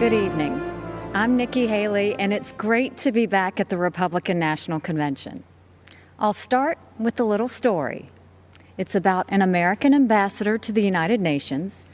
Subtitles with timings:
[0.00, 0.58] Good evening.
[1.12, 5.44] I'm Nikki Haley, and it's great to be back at the Republican National Convention.
[6.18, 8.06] I'll start with a little story.
[8.78, 11.84] It's about an American ambassador to the United Nations,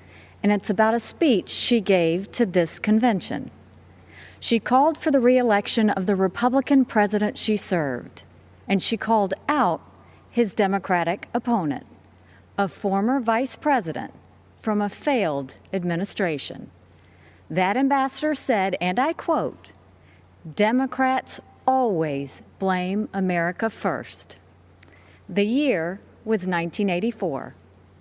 [0.41, 3.51] and it's about a speech she gave to this convention.
[4.39, 8.23] She called for the reelection of the Republican president she served,
[8.69, 9.81] and she called out
[10.31, 11.87] his Democratic opponent,
[12.57, 14.15] a former vice president
[14.57, 16.71] from a failed administration.
[17.49, 19.71] That ambassador said, and I quote,
[20.55, 24.39] Democrats always blame America first.
[25.29, 27.55] The year was 1984.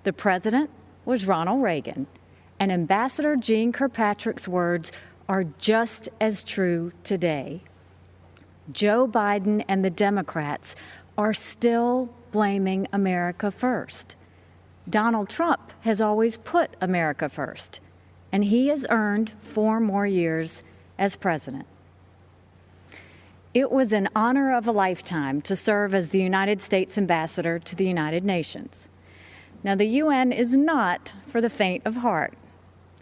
[0.03, 0.69] The president
[1.05, 2.07] was Ronald Reagan.
[2.59, 4.91] And Ambassador Jeane Kirkpatrick's words
[5.27, 7.63] are just as true today.
[8.71, 10.75] Joe Biden and the Democrats
[11.17, 14.15] are still blaming America first.
[14.89, 17.79] Donald Trump has always put America first
[18.35, 20.61] and he has earned four more years
[20.99, 21.65] as president.
[23.53, 27.77] It was an honor of a lifetime to serve as the United States ambassador to
[27.77, 28.89] the United Nations.
[29.63, 32.33] Now, the UN is not for the faint of heart.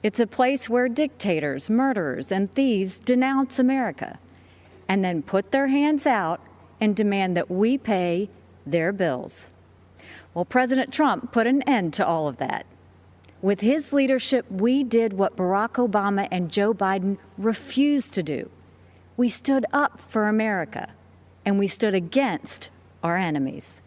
[0.03, 4.19] It's a place where dictators, murderers, and thieves denounce America
[4.87, 6.41] and then put their hands out
[6.79, 8.29] and demand that we pay
[8.67, 9.51] their bills.
[10.35, 12.67] Well, President Trump put an end to all of that.
[13.43, 18.49] With his leadership, we did what Barack Obama and Joe Biden refused to do.
[19.17, 20.93] We stood up for America,
[21.43, 22.71] and we stood against
[23.03, 23.83] our enemies.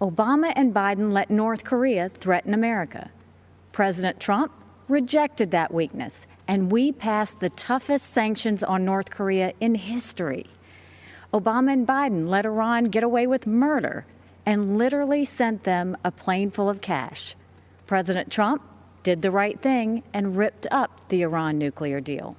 [0.00, 3.10] Obama and Biden let North Korea threaten America.
[3.70, 4.50] President Trump
[4.88, 10.46] rejected that weakness, and we passed the toughest sanctions on North Korea in history.
[11.34, 14.06] Obama and Biden let Iran get away with murder
[14.46, 17.36] and literally sent them a plane full of cash.
[17.92, 18.62] President Trump
[19.02, 22.38] did the right thing and ripped up the Iran nuclear deal.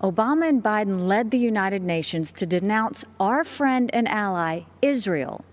[0.00, 5.44] Obama and Biden led the United Nations to denounce our friend and ally, Israel.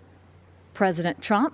[0.73, 1.53] President Trump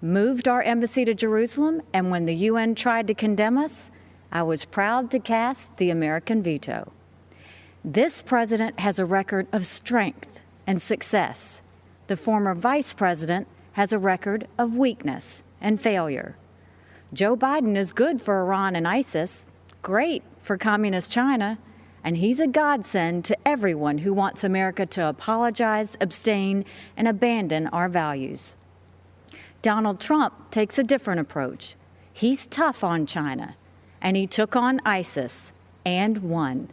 [0.00, 3.90] moved our embassy to Jerusalem, and when the UN tried to condemn us,
[4.32, 6.92] I was proud to cast the American veto.
[7.84, 11.60] This president has a record of strength and success.
[12.06, 16.36] The former vice president has a record of weakness and failure.
[17.12, 19.44] Joe Biden is good for Iran and ISIS,
[19.82, 21.58] great for Communist China,
[22.04, 26.64] and he's a godsend to everyone who wants America to apologize, abstain,
[26.96, 28.54] and abandon our values.
[29.60, 31.74] Donald Trump takes a different approach.
[32.12, 33.56] He's tough on China,
[34.00, 35.52] and he took on ISIS
[35.84, 36.70] and won.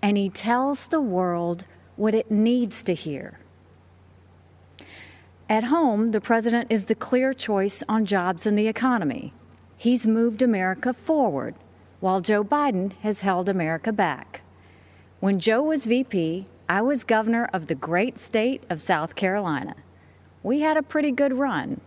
[0.00, 3.40] And he tells the world what it needs to hear.
[5.48, 9.34] At home, the president is the clear choice on jobs and the economy.
[9.80, 11.54] He's moved America forward,
[12.00, 14.42] while Joe Biden has held America back.
[15.20, 19.76] When Joe was VP, I was governor of the great state of South Carolina.
[20.42, 21.80] We had a pretty good run.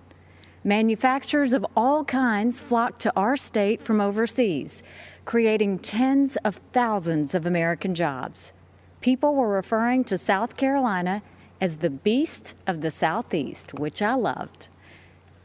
[0.64, 4.82] Manufacturers of all kinds flocked to our state from overseas,
[5.24, 8.54] creating tens of thousands of American jobs.
[9.02, 11.22] People were referring to South Carolina
[11.62, 14.70] as the beast of the Southeast, which I loved.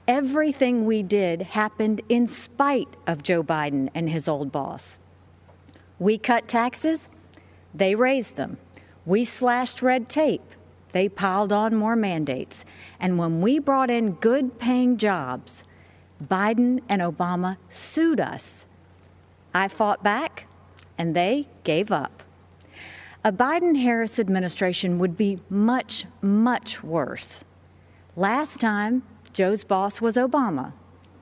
[0.09, 4.99] Everything we did happened in spite of Joe Biden and his old boss.
[5.99, 7.11] We cut taxes,
[7.75, 8.57] they raised them.
[9.05, 10.55] We slashed red tape,
[10.93, 12.65] they piled on more mandates.
[12.99, 15.65] And when we brought in good paying jobs,
[16.25, 18.67] Biden and Obama sued us.
[19.53, 20.47] I fought back,
[20.97, 22.23] and they gave up.
[23.23, 27.45] A Biden Harris administration would be much, much worse.
[28.17, 29.03] Last time,
[29.33, 30.73] Joe's boss was Obama.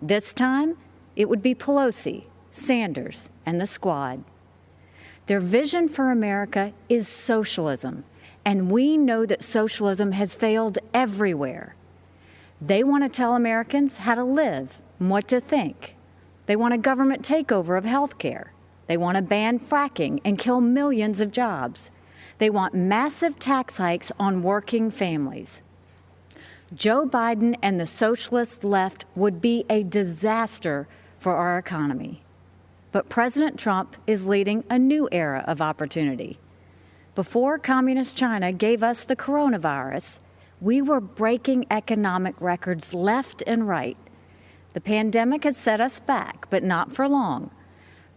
[0.00, 0.76] This time,
[1.16, 4.24] it would be Pelosi, Sanders, and the squad.
[5.26, 8.04] Their vision for America is socialism,
[8.44, 11.74] and we know that socialism has failed everywhere.
[12.60, 15.96] They want to tell Americans how to live and what to think.
[16.46, 18.52] They want a government takeover of health care.
[18.86, 21.90] They want to ban fracking and kill millions of jobs.
[22.38, 25.62] They want massive tax hikes on working families.
[26.74, 32.24] Joe Biden and the socialist left would be a disaster for our economy.
[32.90, 36.38] But President Trump is leading a new era of opportunity.
[37.14, 40.20] Before Communist China gave us the coronavirus,
[40.60, 43.96] we were breaking economic records left and right.
[44.72, 47.50] The pandemic has set us back, but not for long.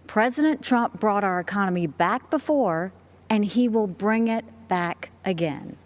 [0.07, 2.93] President Trump brought our economy back before,
[3.29, 5.77] and he will bring it back again.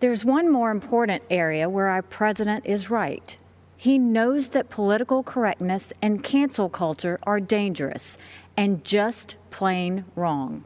[0.00, 3.36] There's one more important area where our president is right.
[3.76, 8.16] He knows that political correctness and cancel culture are dangerous
[8.56, 10.64] and just plain wrong.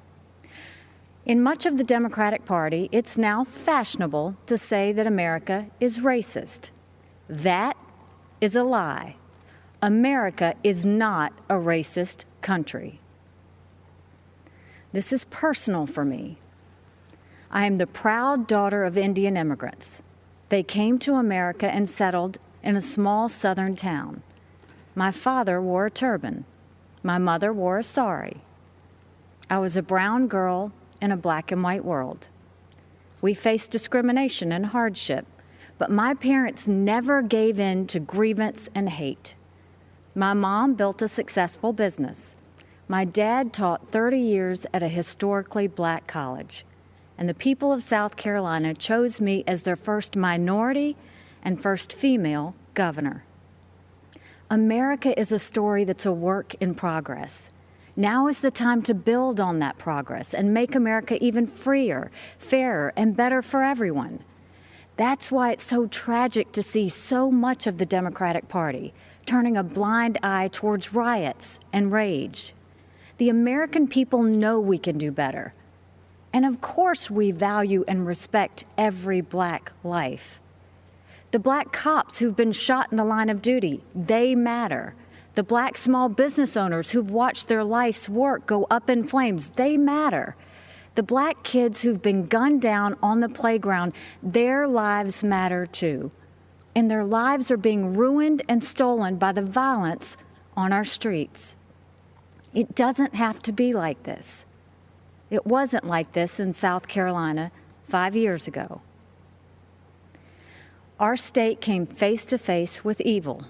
[1.24, 6.70] In much of the Democratic Party, it's now fashionable to say that America is racist.
[7.26, 7.76] That
[8.40, 9.16] is a lie.
[9.80, 13.00] America is not a racist country.
[14.92, 16.38] This is personal for me.
[17.54, 20.02] I am the proud daughter of Indian immigrants.
[20.48, 24.22] They came to America and settled in a small southern town.
[24.94, 26.46] My father wore a turban.
[27.02, 28.38] My mother wore a sari.
[29.50, 30.72] I was a brown girl
[31.02, 32.30] in a black and white world.
[33.20, 35.26] We faced discrimination and hardship,
[35.76, 39.34] but my parents never gave in to grievance and hate.
[40.14, 42.34] My mom built a successful business.
[42.88, 46.64] My dad taught 30 years at a historically black college
[47.22, 50.96] and the people of South Carolina chose me as their first minority
[51.40, 53.22] and first female governor.
[54.50, 57.52] America is a story that's a work in progress.
[57.94, 62.92] Now is the time to build on that progress and make America even freer, fairer,
[62.96, 64.24] and better for everyone.
[64.96, 68.92] That's why it's so tragic to see so much of the Democratic Party
[69.26, 72.52] turning a blind eye towards riots and rage.
[73.18, 75.52] The American people know we can do better.
[76.32, 80.40] And of course, we value and respect every black life.
[81.30, 84.94] The black cops who've been shot in the line of duty, they matter.
[85.34, 89.78] The black small business owners who've watched their life's work go up in flames, they
[89.78, 90.36] matter.
[90.94, 96.10] The black kids who've been gunned down on the playground, their lives matter too.
[96.76, 100.18] And their lives are being ruined and stolen by the violence
[100.54, 101.56] on our streets.
[102.52, 104.44] It doesn't have to be like this.
[105.32, 107.52] It wasn't like this in South Carolina
[107.84, 108.82] five years ago.
[111.00, 113.46] Our state came face to face with evil.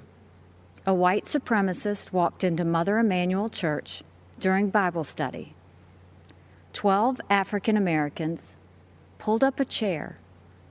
[0.87, 4.05] A white supremacist walked into Mother Emanuel Church
[4.38, 5.55] during Bible study.
[6.73, 8.56] Twelve African Americans
[9.19, 10.19] pulled up a chair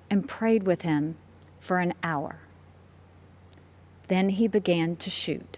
[0.09, 1.17] and prayed with him
[1.59, 2.37] for an hour.
[4.07, 5.57] Then he began to shoot.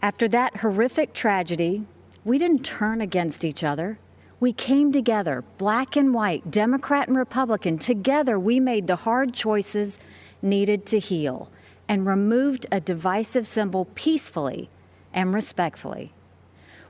[0.00, 1.84] After that horrific tragedy,
[2.24, 3.98] we didn't turn against each other.
[4.38, 7.78] We came together, black and white, Democrat and Republican.
[7.78, 9.98] Together, we made the hard choices
[10.42, 11.50] needed to heal
[11.88, 14.70] and removed a divisive symbol peacefully
[15.12, 16.12] and respectfully.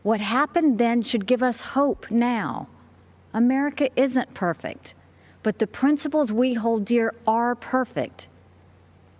[0.02, 2.68] What happened then should give us hope now.
[3.32, 4.94] America isn't perfect,
[5.42, 8.28] but the principles we hold dear are perfect.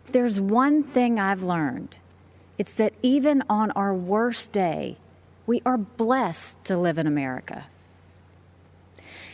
[0.07, 1.97] There's one thing I've learned,
[2.59, 4.97] it's that even on our worst day,
[5.51, 7.67] we are blessed to live in America.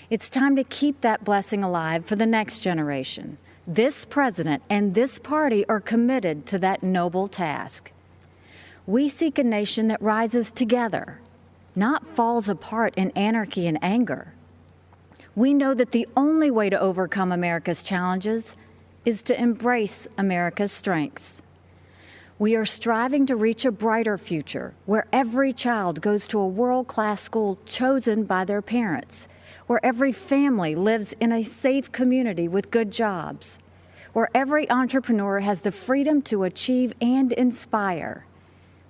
[0.08, 3.37] It's time to keep that blessing alive for the next generation.
[3.66, 7.92] This president and this party are committed to that noble task.
[8.87, 11.20] We seek a nation that rises together,
[11.75, 14.32] not falls apart in anarchy and anger.
[15.35, 18.56] We know that the only way to overcome America's challenges
[19.04, 21.42] is to embrace America's strengths.
[22.38, 26.87] We are striving to reach a brighter future where every child goes to a world
[26.87, 29.26] class school chosen by their parents,
[29.66, 33.59] where every family lives in a safe community with good jobs,
[34.12, 38.26] where every entrepreneur has the freedom to achieve and inspire,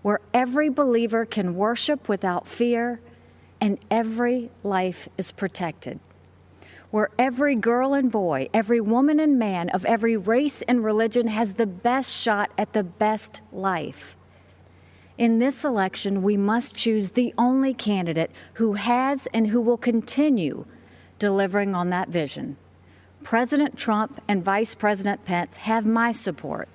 [0.02, 3.00] where every believer can worship without fear,
[3.60, 6.00] and every life is protected
[6.90, 11.54] where every girl and boy, every woman and man of every race and religion has
[11.54, 14.16] the best shot at the best life.
[15.18, 20.66] In this election, we must choose the only candidate who has and who will continue
[21.18, 22.56] delivering on that vision.
[23.22, 26.68] President Trump and Vice President Pence have my support,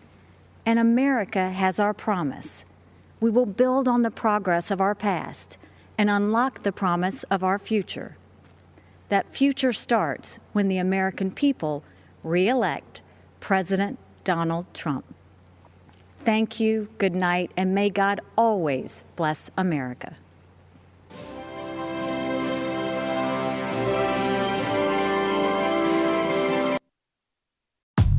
[0.65, 2.65] and America has our promise.
[3.19, 5.57] We will build on the progress of our past
[5.97, 8.17] and unlock the promise of our future.
[9.11, 11.83] That future starts when the American people
[12.23, 13.01] re elect
[13.41, 15.03] President Donald Trump.
[16.23, 20.15] Thank you, good night, and may God always bless America.